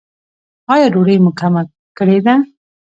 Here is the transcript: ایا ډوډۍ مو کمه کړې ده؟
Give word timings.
ایا 0.73 0.87
ډوډۍ 0.93 1.17
مو 1.23 1.31
کمه 1.39 1.61
کړې 1.97 2.17
ده؟ 2.25 2.35